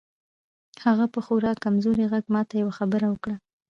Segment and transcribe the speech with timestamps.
[0.85, 3.35] هغه په خورا کمزوري غږ ماته یوه خبره وکړه